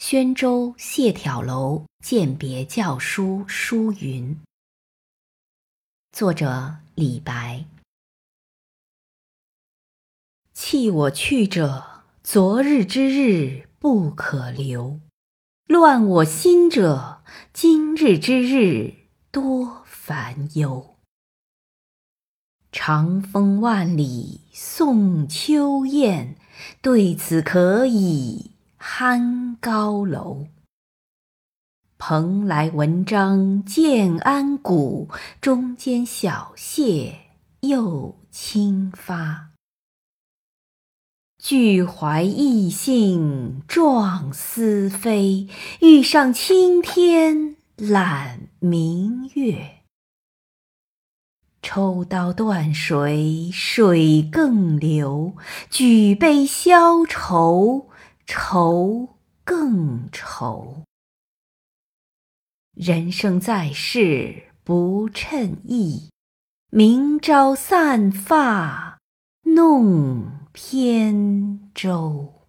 [0.00, 4.40] 宣州谢眺楼饯别教书书云。
[6.10, 7.66] 作者李白。
[10.54, 15.00] 弃我去者，昨日之日不可留；
[15.66, 17.22] 乱我心者，
[17.52, 18.94] 今日之日
[19.30, 20.96] 多烦忧。
[22.72, 26.36] 长风万里送秋雁，
[26.80, 28.49] 对此可以。
[28.82, 30.46] 酣高楼，
[31.98, 37.14] 蓬莱文章建安骨，中间小谢
[37.60, 39.50] 又清发。
[41.36, 45.46] 俱怀逸兴壮思飞，
[45.82, 49.82] 欲上青天揽明月。
[51.60, 55.34] 抽刀断水水更流，
[55.68, 57.89] 举杯消愁。
[58.32, 60.84] 愁更愁，
[62.76, 66.12] 人生在世不称意，
[66.70, 69.00] 明朝散发
[69.42, 72.39] 弄扁舟。